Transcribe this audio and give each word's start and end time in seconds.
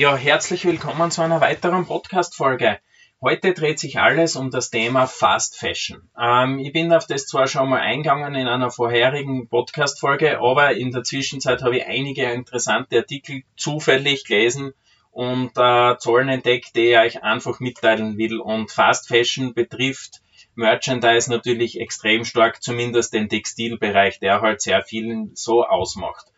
Ja, 0.00 0.16
herzlich 0.16 0.64
willkommen 0.64 1.10
zu 1.10 1.20
einer 1.20 1.42
weiteren 1.42 1.84
Podcast-Folge. 1.84 2.78
Heute 3.20 3.52
dreht 3.52 3.78
sich 3.78 3.98
alles 4.00 4.34
um 4.34 4.50
das 4.50 4.70
Thema 4.70 5.06
Fast 5.06 5.58
Fashion. 5.58 6.08
Ähm, 6.18 6.58
ich 6.58 6.72
bin 6.72 6.90
auf 6.90 7.06
das 7.06 7.26
zwar 7.26 7.46
schon 7.46 7.68
mal 7.68 7.80
eingegangen 7.80 8.34
in 8.34 8.48
einer 8.48 8.70
vorherigen 8.70 9.46
Podcast-Folge, 9.50 10.38
aber 10.38 10.74
in 10.74 10.90
der 10.90 11.02
Zwischenzeit 11.02 11.60
habe 11.60 11.76
ich 11.76 11.86
einige 11.86 12.32
interessante 12.32 12.96
Artikel 12.96 13.42
zufällig 13.58 14.24
gelesen 14.24 14.72
und 15.10 15.50
äh, 15.58 15.98
Zahlen 15.98 16.30
entdeckt, 16.30 16.74
die 16.76 16.92
ich 16.92 16.96
euch 16.96 17.22
einfach 17.22 17.60
mitteilen 17.60 18.16
will. 18.16 18.40
Und 18.40 18.70
Fast 18.70 19.06
Fashion 19.06 19.52
betrifft 19.52 20.22
Merchandise 20.54 21.30
natürlich 21.30 21.78
extrem 21.78 22.24
stark, 22.24 22.62
zumindest 22.62 23.12
den 23.12 23.28
Textilbereich, 23.28 24.18
der 24.18 24.40
halt 24.40 24.62
sehr 24.62 24.82
vielen 24.82 25.32
so 25.34 25.62
ausmacht. 25.62 26.29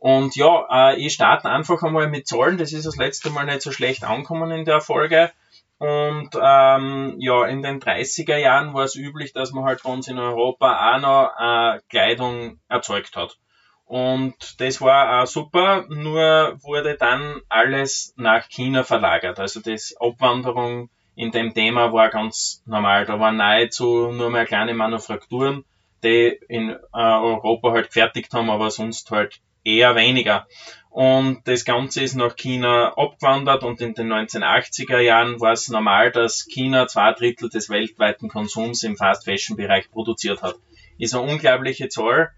Und 0.00 0.34
ja, 0.34 0.66
äh, 0.70 0.96
ich 0.96 1.12
starte 1.12 1.50
einfach 1.50 1.82
einmal 1.82 2.08
mit 2.08 2.26
Zahlen. 2.26 2.56
Das 2.56 2.72
ist 2.72 2.86
das 2.86 2.96
letzte 2.96 3.28
Mal 3.28 3.44
nicht 3.44 3.60
so 3.60 3.70
schlecht 3.70 4.02
angekommen 4.02 4.50
in 4.50 4.64
der 4.64 4.80
Folge. 4.80 5.30
Und 5.76 6.30
ähm, 6.40 7.16
ja, 7.18 7.44
in 7.44 7.62
den 7.62 7.80
30er 7.80 8.38
Jahren 8.38 8.72
war 8.72 8.84
es 8.84 8.96
üblich, 8.96 9.34
dass 9.34 9.52
man 9.52 9.64
halt 9.64 9.82
bei 9.82 9.90
uns 9.92 10.08
in 10.08 10.18
Europa 10.18 10.96
auch 10.96 11.00
noch 11.00 11.32
äh, 11.38 11.80
Kleidung 11.90 12.60
erzeugt 12.68 13.14
hat. 13.14 13.36
Und 13.84 14.60
das 14.60 14.80
war 14.80 15.22
auch 15.22 15.26
super, 15.26 15.84
nur 15.88 16.56
wurde 16.62 16.96
dann 16.96 17.42
alles 17.50 18.14
nach 18.16 18.48
China 18.48 18.84
verlagert. 18.84 19.38
Also 19.38 19.60
das 19.60 19.94
Abwanderung 20.00 20.88
in 21.14 21.30
dem 21.30 21.52
Thema 21.52 21.92
war 21.92 22.08
ganz 22.08 22.62
normal. 22.64 23.04
Da 23.04 23.20
waren 23.20 23.36
nahezu 23.36 24.12
nur 24.12 24.30
mehr 24.30 24.46
kleine 24.46 24.72
Manufakturen, 24.72 25.64
die 26.02 26.38
in 26.48 26.70
äh, 26.70 26.76
Europa 26.92 27.72
halt 27.72 27.88
gefertigt 27.88 28.32
haben, 28.32 28.48
aber 28.48 28.70
sonst 28.70 29.10
halt 29.10 29.40
eher 29.64 29.94
weniger. 29.96 30.46
Und 30.90 31.42
das 31.44 31.64
Ganze 31.64 32.02
ist 32.02 32.16
nach 32.16 32.34
China 32.34 32.94
abgewandert 32.96 33.62
und 33.62 33.80
in 33.80 33.94
den 33.94 34.12
1980er 34.12 34.98
Jahren 34.98 35.40
war 35.40 35.52
es 35.52 35.68
normal, 35.68 36.10
dass 36.10 36.46
China 36.46 36.88
zwei 36.88 37.12
Drittel 37.12 37.48
des 37.48 37.70
weltweiten 37.70 38.28
Konsums 38.28 38.82
im 38.82 38.96
Fast 38.96 39.24
Fashion 39.24 39.56
Bereich 39.56 39.90
produziert 39.90 40.42
hat. 40.42 40.56
Ist 40.98 41.14
eine 41.14 41.30
unglaubliche 41.30 41.88
Zahl. 41.88 42.32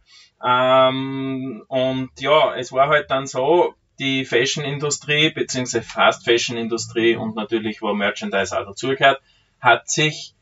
Ähm, 0.44 1.64
und 1.68 2.10
ja, 2.20 2.54
es 2.56 2.72
war 2.72 2.88
halt 2.88 3.10
dann 3.10 3.26
so, 3.26 3.74
die 3.98 4.24
Fashion-Industrie 4.24 5.30
beziehungsweise 5.30 5.84
Fast-Fashion-Industrie 5.84 7.16
und 7.16 7.36
natürlich, 7.36 7.82
wo 7.82 7.94
Merchandise 7.94 8.58
auch 8.58 8.66
dazugehört, 8.66 9.20
hat 9.60 9.88
sich 9.88 10.34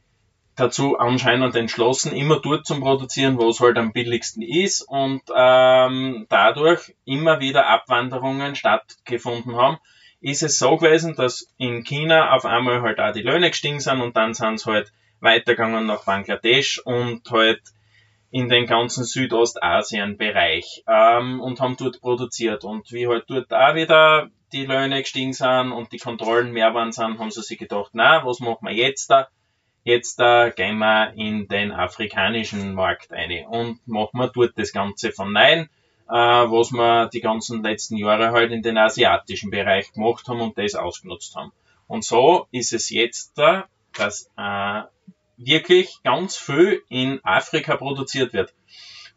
dazu 0.61 0.99
anscheinend 0.99 1.57
entschlossen, 1.57 2.13
immer 2.13 2.41
dort 2.41 2.67
zu 2.67 2.79
produzieren, 2.79 3.39
wo 3.39 3.49
es 3.49 3.61
halt 3.61 3.79
am 3.79 3.93
billigsten 3.93 4.43
ist 4.43 4.83
und 4.83 5.23
ähm, 5.35 6.27
dadurch 6.29 6.95
immer 7.05 7.41
wieder 7.41 7.69
Abwanderungen 7.69 8.55
stattgefunden 8.55 9.57
haben. 9.57 9.79
Ist 10.21 10.43
es 10.43 10.59
so 10.59 10.77
gewesen, 10.77 11.15
dass 11.17 11.49
in 11.57 11.83
China 11.83 12.35
auf 12.35 12.45
einmal 12.45 12.83
halt 12.83 13.01
auch 13.01 13.13
die 13.13 13.23
Löhne 13.23 13.51
gestiegen 13.51 13.81
sind 13.81 14.03
und 14.03 14.17
dann 14.17 14.35
sind 14.35 14.61
sie 14.61 14.71
halt 14.71 14.93
weitergegangen 15.21 15.87
nach 15.87 16.05
Bangladesch 16.05 16.79
und 16.85 17.31
halt 17.31 17.63
in 18.31 18.49
den 18.49 18.67
ganzen 18.67 19.05
Südostasien-Bereich 19.05 20.85
ähm, 20.87 21.41
und 21.41 21.61
haben 21.61 21.77
dort 21.77 22.01
produziert. 22.01 22.65
Und 22.65 22.93
wie 22.93 23.09
halt 23.09 23.25
dort 23.29 23.53
auch 23.53 23.75
wieder 23.75 24.31
die 24.53 24.67
Löhne 24.67 25.01
gestiegen 25.01 25.33
sind 25.33 25.73
und 25.73 25.93
die 25.93 25.99
Kontrollen 25.99 26.53
mehr 26.53 26.75
waren 26.75 26.93
sind, 26.93 27.19
haben 27.19 27.31
sie 27.31 27.43
sich 27.43 27.59
gedacht, 27.59 27.91
na, 27.93 28.25
was 28.25 28.41
machen 28.41 28.67
wir 28.67 28.75
jetzt 28.75 29.11
da? 29.11 29.29
Jetzt 29.83 30.21
äh, 30.21 30.51
gehen 30.51 30.79
wir 30.79 31.13
in 31.17 31.49
den 31.49 31.73
afrikanischen 31.73 32.75
Markt 32.75 33.13
ein 33.13 33.47
und 33.47 33.87
machen 33.87 34.21
wir 34.21 34.29
dort 34.29 34.53
das 34.57 34.73
Ganze 34.73 35.11
von 35.11 35.33
Nein, 35.33 35.71
äh, 36.09 36.13
was 36.13 36.73
wir 36.73 37.09
die 37.09 37.21
ganzen 37.21 37.63
letzten 37.63 37.97
Jahre 37.97 38.33
halt 38.33 38.53
in 38.53 38.63
den 38.63 38.77
asiatischen 38.77 39.51
Bereich 39.51 39.93
gemacht 39.93 40.29
haben 40.29 40.41
und 40.41 40.59
das 40.59 40.75
ausgenutzt 40.75 41.35
haben. 41.35 41.53
Und 41.87 42.05
so 42.05 42.47
ist 42.51 42.73
es 42.73 42.91
jetzt 42.91 43.39
da, 43.39 43.67
dass 43.97 44.31
äh, 44.37 44.83
wirklich 45.39 46.03
ganz 46.05 46.37
viel 46.37 46.83
in 46.89 47.21
Afrika 47.25 47.77
produziert 47.77 48.33
wird. 48.33 48.53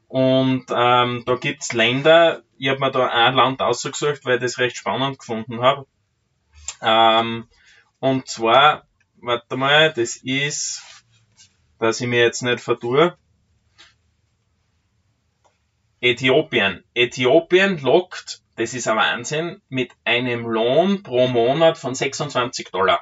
Und 0.07 0.65
ähm, 0.69 1.23
da 1.25 1.35
gibt's 1.35 1.73
Länder, 1.73 2.43
ich 2.57 2.69
habe 2.69 2.79
mir 2.79 2.91
da 2.91 3.07
ein 3.07 3.35
Land 3.35 3.61
ausgesucht, 3.61 4.23
weil 4.23 4.35
ich 4.35 4.41
das 4.41 4.59
recht 4.59 4.77
spannend 4.77 5.19
gefunden 5.19 5.61
habe. 5.61 5.85
Ähm, 6.81 7.47
und 7.99 8.27
zwar 8.27 8.85
warte 9.23 9.55
mal, 9.55 9.93
das 9.93 10.17
ist, 10.17 10.81
dass 11.79 12.01
ich 12.01 12.07
mir 12.07 12.21
jetzt 12.21 12.41
nicht 12.41 12.59
vertue. 12.59 13.17
Äthiopien. 16.01 16.83
Äthiopien 16.93 17.79
lockt, 17.81 18.41
das 18.57 18.73
ist 18.73 18.87
ein 18.87 18.97
Wahnsinn, 18.97 19.61
mit 19.69 19.91
einem 20.03 20.45
Lohn 20.45 21.01
pro 21.01 21.27
Monat 21.27 21.77
von 21.77 21.95
26 21.95 22.69
Dollar. 22.71 23.01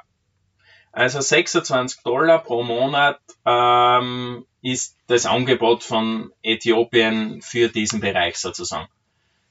Also 0.92 1.20
26 1.20 2.02
Dollar 2.02 2.42
pro 2.42 2.62
Monat 2.62 3.20
ähm, 3.44 4.46
ist 4.60 4.96
das 5.08 5.26
Angebot 5.26 5.82
von 5.82 6.32
Äthiopien 6.42 7.42
für 7.42 7.68
diesen 7.68 8.00
Bereich 8.00 8.36
sozusagen. 8.36 8.88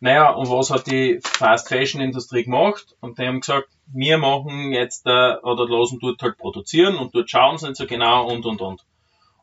Naja, 0.04 0.32
und 0.32 0.50
was 0.50 0.72
hat 0.72 0.88
die 0.88 1.20
Fast 1.22 1.70
Fashion 1.70 2.02
Industrie 2.02 2.44
gemacht? 2.44 2.96
Und 3.02 3.20
die 3.20 3.28
haben 3.28 3.40
gesagt, 3.40 3.70
wir 3.94 4.18
machen 4.18 4.72
jetzt 4.72 5.06
äh, 5.06 5.36
oder 5.44 5.70
lassen 5.70 6.00
dort 6.02 6.24
halt 6.24 6.40
produzieren 6.40 6.98
und 6.98 7.14
dort 7.14 7.30
schauen 7.30 7.60
sie 7.60 7.68
nicht 7.68 7.78
so 7.78 7.86
genau 7.86 8.28
und 8.28 8.44
und 8.48 8.62
und. 8.62 8.82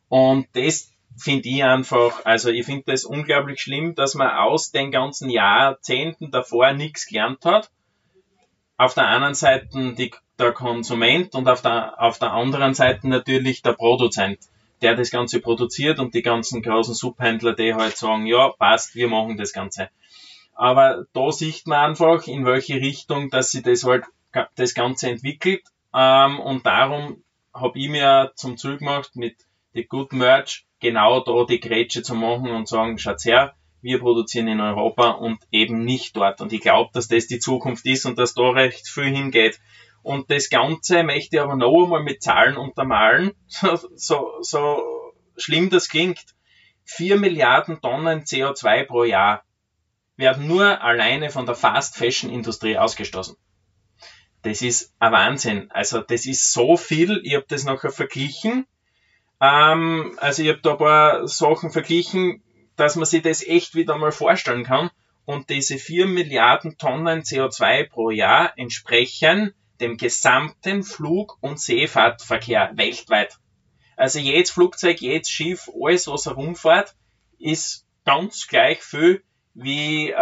Und 0.09 0.47
das 0.53 0.91
finde 1.17 1.47
ich 1.47 1.63
einfach, 1.63 2.25
also 2.25 2.49
ich 2.49 2.65
finde 2.65 2.83
das 2.87 3.05
unglaublich 3.05 3.61
schlimm, 3.61 3.95
dass 3.95 4.15
man 4.15 4.31
aus 4.31 4.71
den 4.71 4.91
ganzen 4.91 5.29
Jahrzehnten 5.29 6.29
davor 6.29 6.73
nichts 6.73 7.07
gelernt 7.07 7.45
hat. 7.45 7.71
Auf 8.75 8.93
der 8.93 9.07
einen 9.07 9.35
Seite 9.35 9.93
die, 9.93 10.11
der 10.37 10.51
Konsument 10.51 11.35
und 11.35 11.47
auf 11.47 11.61
der, 11.61 12.01
auf 12.01 12.19
der 12.19 12.33
anderen 12.33 12.73
Seite 12.73 13.07
natürlich 13.07 13.61
der 13.61 13.73
Produzent, 13.73 14.39
der 14.81 14.97
das 14.97 15.09
Ganze 15.09 15.39
produziert 15.39 15.99
und 15.99 16.13
die 16.13 16.21
ganzen 16.21 16.61
großen 16.61 16.95
Subhändler, 16.95 17.53
die 17.53 17.73
halt 17.73 17.95
sagen, 17.95 18.25
ja, 18.25 18.49
passt, 18.49 18.95
wir 18.95 19.07
machen 19.07 19.37
das 19.37 19.53
Ganze. 19.53 19.89
Aber 20.59 21.05
da 21.13 21.31
sieht 21.31 21.67
man 21.67 21.91
einfach, 21.91 22.27
in 22.27 22.45
welche 22.45 22.81
Richtung, 22.81 23.29
dass 23.29 23.49
sie 23.49 23.61
das 23.61 23.85
halt, 23.85 24.03
das 24.55 24.73
Ganze 24.73 25.09
entwickelt. 25.09 25.63
Ähm, 25.95 26.37
und 26.37 26.65
darum 26.65 27.23
habe 27.53 27.79
ich 27.79 27.87
mir 27.87 28.33
zum 28.35 28.57
Ziel 28.57 28.75
gemacht, 28.75 29.15
mit 29.15 29.37
The 29.73 29.85
Good 29.85 30.11
Merch 30.11 30.65
genau 30.81 31.21
da 31.21 31.45
die 31.45 31.61
Grätsche 31.61 32.03
zu 32.03 32.13
machen 32.13 32.49
und 32.49 32.67
sagen, 32.67 32.97
schaut's 32.97 33.23
her, 33.23 33.55
wir 33.81 33.99
produzieren 33.99 34.49
in 34.49 34.59
Europa 34.59 35.11
und 35.11 35.39
eben 35.49 35.85
nicht 35.85 36.17
dort. 36.17 36.41
Und 36.41 36.51
ich 36.51 36.59
glaube, 36.59 36.89
dass 36.91 37.07
das 37.07 37.27
die 37.27 37.39
Zukunft 37.39 37.85
ist 37.85 38.05
und 38.05 38.19
dass 38.19 38.33
da 38.33 38.49
recht 38.49 38.89
viel 38.89 39.15
hingeht. 39.15 39.61
Und 40.03 40.29
das 40.29 40.49
Ganze 40.49 41.03
möchte 41.03 41.37
ich 41.37 41.41
aber 41.41 41.55
noch 41.55 41.85
einmal 41.85 42.03
mit 42.03 42.21
Zahlen 42.21 42.57
untermalen, 42.57 43.31
so, 43.47 43.79
so, 43.95 44.33
so 44.41 44.83
schlimm 45.37 45.69
das 45.69 45.87
klingt. 45.87 46.19
4 46.83 47.17
Milliarden 47.17 47.79
Tonnen 47.79 48.23
CO2 48.23 48.83
pro 48.83 49.05
Jahr 49.05 49.45
werden 50.19 50.47
nur 50.47 50.83
alleine 50.83 51.29
von 51.29 51.45
der 51.45 51.55
Fast 51.55 51.95
Fashion 51.95 52.29
Industrie 52.29 52.77
ausgestoßen. 52.77 53.37
Das 54.41 54.61
ist 54.61 54.93
ein 54.99 55.13
Wahnsinn. 55.13 55.71
Also 55.71 56.01
das 56.01 56.25
ist 56.25 56.51
so 56.51 56.75
viel. 56.75 57.21
Ich 57.23 57.35
habe 57.35 57.45
das 57.47 57.63
nachher 57.63 57.89
verglichen. 57.89 58.67
Ähm, 59.39 60.17
also 60.19 60.43
ich 60.43 60.49
habe 60.49 60.59
da 60.61 60.73
ein 60.73 60.77
paar 60.77 61.27
Sachen 61.27 61.71
verglichen, 61.71 62.43
dass 62.75 62.97
man 62.97 63.05
sich 63.05 63.21
das 63.21 63.45
echt 63.45 63.75
wieder 63.75 63.97
mal 63.97 64.11
vorstellen 64.11 64.65
kann. 64.65 64.91
Und 65.23 65.49
diese 65.49 65.77
4 65.77 66.05
Milliarden 66.07 66.77
Tonnen 66.77 67.21
CO2 67.21 67.87
pro 67.87 68.09
Jahr 68.09 68.53
entsprechen 68.57 69.53
dem 69.79 69.95
gesamten 69.95 70.83
Flug- 70.83 71.37
und 71.39 71.61
Seefahrtverkehr 71.61 72.71
weltweit. 72.73 73.37
Also 73.95 74.19
jedes 74.19 74.51
Flugzeug, 74.51 74.99
jedes 74.99 75.29
Schiff, 75.29 75.69
alles 75.81 76.07
was 76.07 76.25
herumfährt, 76.25 76.95
ist 77.37 77.85
ganz 78.03 78.47
gleich 78.47 78.81
viel 78.81 79.23
wie 79.53 80.09
äh, 80.09 80.13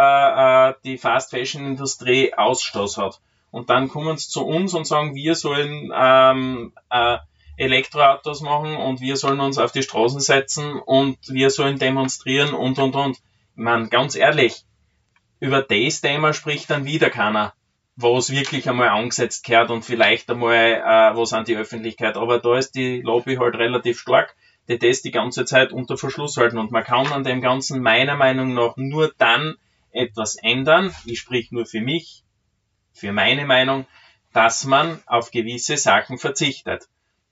äh, 0.70 0.74
die 0.84 0.98
Fast 0.98 1.30
Fashion 1.30 1.66
Industrie 1.66 2.34
Ausstoß 2.34 2.98
hat. 2.98 3.20
Und 3.50 3.70
dann 3.70 3.88
kommen 3.88 4.16
sie 4.16 4.28
zu 4.28 4.44
uns 4.44 4.74
und 4.74 4.86
sagen, 4.86 5.14
wir 5.14 5.34
sollen 5.34 5.90
ähm, 5.94 6.72
äh, 6.90 7.18
Elektroautos 7.56 8.40
machen 8.40 8.76
und 8.76 9.00
wir 9.00 9.16
sollen 9.16 9.40
uns 9.40 9.58
auf 9.58 9.72
die 9.72 9.82
Straßen 9.82 10.20
setzen 10.20 10.78
und 10.78 11.18
wir 11.28 11.50
sollen 11.50 11.78
demonstrieren 11.78 12.54
und 12.54 12.78
und 12.78 12.94
und. 12.94 13.18
Man, 13.54 13.90
ganz 13.90 14.14
ehrlich, 14.14 14.64
über 15.40 15.62
das 15.62 16.00
Thema 16.00 16.32
spricht 16.32 16.70
dann 16.70 16.84
wieder 16.84 17.10
keiner, 17.10 17.54
wo 17.96 18.16
es 18.16 18.30
wirklich 18.30 18.68
einmal 18.68 18.88
angesetzt 18.88 19.44
gehört 19.44 19.70
und 19.70 19.84
vielleicht 19.84 20.30
einmal 20.30 20.54
äh, 20.54 21.16
was 21.16 21.32
an 21.32 21.44
die 21.44 21.56
Öffentlichkeit. 21.56 22.16
Aber 22.16 22.38
da 22.38 22.56
ist 22.56 22.76
die 22.76 23.00
Lobby 23.00 23.36
halt 23.36 23.56
relativ 23.56 23.98
stark 23.98 24.36
die 24.68 24.78
das 24.78 25.02
die 25.02 25.10
ganze 25.10 25.44
Zeit 25.44 25.72
unter 25.72 25.96
Verschluss 25.96 26.36
halten. 26.36 26.58
Und 26.58 26.70
man 26.70 26.84
kann 26.84 27.06
an 27.08 27.24
dem 27.24 27.40
Ganzen 27.40 27.82
meiner 27.82 28.16
Meinung 28.16 28.54
nach 28.54 28.76
nur 28.76 29.12
dann 29.18 29.56
etwas 29.90 30.36
ändern, 30.36 30.94
ich 31.06 31.18
sprich 31.18 31.50
nur 31.50 31.66
für 31.66 31.80
mich, 31.80 32.22
für 32.92 33.12
meine 33.12 33.46
Meinung, 33.46 33.86
dass 34.32 34.64
man 34.64 35.02
auf 35.06 35.30
gewisse 35.30 35.76
Sachen 35.76 36.18
verzichtet. 36.18 36.88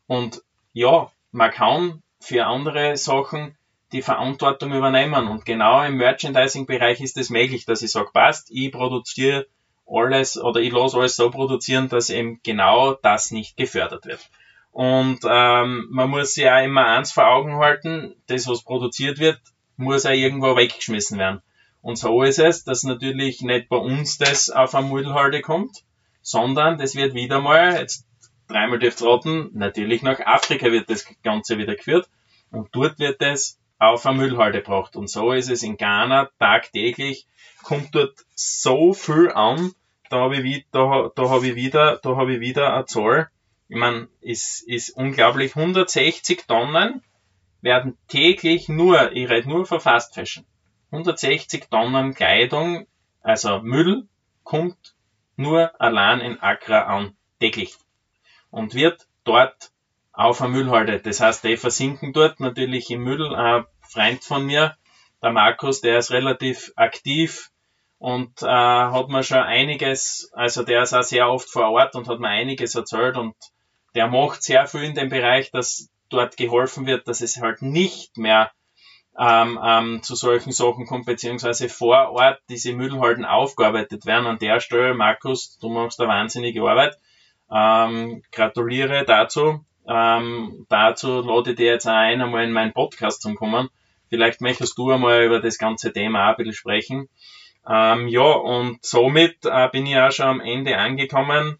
Und 0.07 0.43
ja, 0.73 1.11
man 1.31 1.51
kann 1.51 2.03
für 2.21 2.47
andere 2.47 2.97
Sachen 2.97 3.57
die 3.93 4.03
Verantwortung 4.03 4.73
übernehmen. 4.73 5.29
Und 5.29 5.45
genau 5.45 5.83
im 5.83 5.97
Merchandising-Bereich 5.97 7.01
ist 7.01 7.17
es 7.17 7.31
möglich, 7.31 7.67
dass 7.67 7.83
ich 7.83 7.93
sage, 7.93 8.11
passt, 8.13 8.51
ich 8.51 8.73
produziere 8.73 9.47
alles 9.87 10.37
oder 10.37 10.61
ich 10.61 10.73
lasse 10.73 10.97
alles 10.97 11.17
so 11.17 11.31
produzieren, 11.31 11.89
dass 11.89 12.11
eben 12.11 12.41
genau 12.43 12.95
das 12.95 13.31
nicht 13.31 13.57
gefördert 13.57 14.07
wird. 14.07 14.29
Und 14.77 15.21
ähm, 15.27 15.87
man 15.89 16.11
muss 16.11 16.35
sich 16.35 16.51
auch 16.51 16.63
immer 16.63 16.85
eins 16.85 17.11
vor 17.11 17.27
Augen 17.27 17.57
halten, 17.57 18.15
das, 18.27 18.47
was 18.47 18.63
produziert 18.63 19.19
wird, 19.19 19.41
muss 19.79 20.05
auch 20.05 20.11
irgendwo 20.11 20.55
weggeschmissen 20.55 21.19
werden. 21.19 21.41
Und 21.81 21.97
so 21.97 22.23
ist 22.23 22.39
es, 22.39 22.63
dass 22.65 22.83
natürlich 22.83 23.41
nicht 23.41 23.71
bei 23.71 23.79
uns 23.79 24.19
das 24.19 24.51
auf 24.51 24.75
eine 24.75 24.89
Müllhalde 24.89 25.41
kommt, 25.41 25.83
sondern 26.21 26.77
das 26.77 26.95
wird 26.95 27.15
wieder 27.15 27.41
mal, 27.41 27.75
jetzt 27.75 28.07
dreimal 28.49 28.79
dürft 28.79 29.01
roten, 29.01 29.49
natürlich 29.55 30.03
nach 30.03 30.21
Afrika 30.21 30.71
wird 30.71 30.91
das 30.91 31.07
Ganze 31.23 31.57
wieder 31.57 31.75
geführt 31.75 32.11
und 32.51 32.69
dort 32.73 32.99
wird 32.99 33.23
es 33.23 33.59
auf 33.79 34.05
eine 34.05 34.19
Müllhalde 34.19 34.59
gebracht. 34.59 34.95
Und 34.95 35.09
so 35.09 35.33
ist 35.33 35.49
es 35.49 35.63
in 35.63 35.79
Ghana 35.79 36.29
tagtäglich, 36.39 37.27
kommt 37.63 37.95
dort 37.95 38.27
so 38.35 38.93
viel 38.93 39.33
an, 39.33 39.73
da 40.11 40.19
habe 40.19 40.37
ich, 40.37 40.67
da, 40.71 41.11
da 41.17 41.31
hab 41.31 41.45
ich 41.45 41.55
wieder, 41.55 41.99
da 42.03 42.17
habe 42.17 42.35
ich 42.35 42.41
wieder 42.41 42.75
eine 42.75 42.85
Zahl, 42.85 43.31
ich 43.69 43.77
meine, 43.77 44.09
ist, 44.21 44.63
ist 44.63 44.91
unglaublich. 44.91 45.57
160 45.57 46.47
Tonnen 46.47 47.03
werden 47.61 47.99
täglich 48.09 48.69
nur, 48.69 49.13
ich 49.13 49.29
rede 49.29 49.49
nur 49.49 49.67
von 49.67 49.81
Fast 49.81 50.15
Fashion, 50.15 50.45
160 50.93 51.69
Tonnen 51.69 52.15
Kleidung, 52.15 52.87
also 53.23 53.61
Müll, 53.61 54.07
kommt 54.45 54.95
nur 55.37 55.81
allein 55.81 56.21
in 56.21 56.41
Accra 56.41 56.83
an, 56.83 57.17
täglich. 57.41 57.75
Und 58.51 58.75
wird 58.75 59.07
dort 59.25 59.73
auf 60.13 60.39
der 60.39 60.49
Müllhalde. 60.49 61.01
Das 61.01 61.21
heißt, 61.21 61.45
die 61.45 61.57
versinken 61.57 62.13
dort 62.13 62.41
natürlich 62.41 62.91
im 62.91 63.03
Müll. 63.03 63.35
Ein 63.35 63.65
Freund 63.81 64.23
von 64.23 64.47
mir, 64.47 64.77
der 65.23 65.33
Markus, 65.33 65.81
der 65.81 65.99
ist 65.99 66.13
relativ 66.13 66.73
aktiv 66.77 67.51
und 67.99 68.43
äh, 68.43 68.47
hat 68.47 69.09
mir 69.09 69.23
schon 69.23 69.39
einiges, 69.39 70.31
also 70.33 70.63
der 70.63 70.83
ist 70.83 70.95
auch 70.95 71.03
sehr 71.03 71.29
oft 71.29 71.51
vor 71.51 71.71
Ort 71.71 71.97
und 71.97 72.09
hat 72.09 72.21
mir 72.21 72.29
einiges 72.29 72.75
erzählt 72.75 73.17
und 73.17 73.35
der 73.97 74.09
macht 74.09 74.43
sehr 74.43 74.67
viel 74.67 74.85
in 74.85 74.95
dem 74.95 75.09
Bereich, 75.09 75.51
dass 75.51 75.89
dort 76.11 76.37
geholfen 76.37 76.87
wird, 76.87 77.09
dass 77.09 77.21
es 77.21 77.41
halt 77.41 77.63
nicht 77.63 78.19
mehr 78.19 78.53
ähm, 79.19 79.59
ähm, 79.65 80.03
zu 80.03 80.15
solchen 80.15 80.53
Sachen 80.53 80.87
kommt, 80.87 81.07
beziehungsweise 81.07 81.69
vor 81.69 82.11
Ort 82.11 82.39
diese 82.51 82.75
Müllhalden 82.75 83.25
aufgearbeitet 83.25 84.05
werden. 84.05 84.27
An 84.27 84.39
der 84.39 84.61
Stelle, 84.61 84.95
Markus, 84.95 85.59
du 85.59 85.71
machst 85.71 86.01
eine 86.01 86.11
wahnsinnige 86.11 86.63
Arbeit. 86.63 86.99
Ähm, 87.51 88.23
gratuliere 88.31 89.05
dazu. 89.05 89.65
Ähm, 89.89 90.67
dazu 90.69 91.23
lade 91.23 91.51
ich 91.51 91.57
dir 91.57 91.67
jetzt 91.67 91.87
auch 91.87 91.93
ein, 91.93 92.21
einmal 92.21 92.45
in 92.45 92.53
meinen 92.53 92.73
Podcast 92.73 93.23
zu 93.23 93.35
kommen. 93.35 93.69
Vielleicht 94.09 94.41
möchtest 94.41 94.77
du 94.77 94.91
einmal 94.91 95.25
über 95.25 95.41
das 95.41 95.59
ganze 95.59 95.93
Thema 95.93 96.27
auch 96.27 96.31
ein 96.31 96.37
bisschen 96.37 96.55
sprechen. 96.55 97.09
Ähm, 97.69 98.09
ja, 98.09 98.23
und 98.23 98.85
somit 98.85 99.39
äh, 99.45 99.69
bin 99.71 99.87
ich 99.87 99.97
auch 99.97 100.13
schon 100.13 100.27
am 100.27 100.41
Ende 100.41 100.77
angekommen 100.77 101.59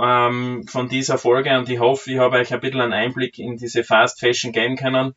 ähm, 0.00 0.66
von 0.68 0.88
dieser 0.88 1.18
Folge 1.18 1.56
und 1.58 1.68
ich 1.68 1.78
hoffe, 1.78 2.12
ich 2.12 2.18
habe 2.18 2.36
euch 2.38 2.52
ein 2.52 2.60
bisschen 2.60 2.80
einen 2.80 2.92
Einblick 2.92 3.38
in 3.38 3.56
diese 3.56 3.84
Fast 3.84 4.20
Fashion 4.20 4.52
geben 4.52 4.76
können 4.76 5.14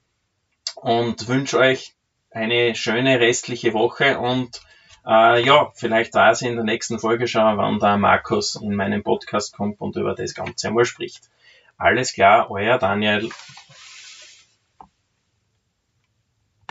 und 0.76 1.28
wünsche 1.28 1.58
euch 1.58 1.94
eine 2.32 2.76
schöne 2.76 3.20
restliche 3.20 3.74
Woche 3.74 4.20
und 4.20 4.62
äh, 5.08 5.44
ja, 5.44 5.72
vielleicht 5.74 6.14
weiß 6.14 6.42
ich 6.42 6.50
in 6.50 6.56
der 6.56 6.66
nächsten 6.66 7.00
Folge 7.00 7.28
schon, 7.28 7.58
wann 7.58 7.80
der 7.80 7.98
Markus 7.98 8.56
in 8.56 8.76
meinen 8.76 9.04
Podcast 9.04 9.56
kommt 9.56 9.80
und 9.80 9.96
über 9.96 10.14
das 10.14 10.34
Ganze 10.34 10.68
einmal 10.68 10.86
spricht. 10.86 11.30
Alles 11.78 12.14
klar, 12.14 12.52
euer 12.52 12.78
Daniel. 12.78 13.30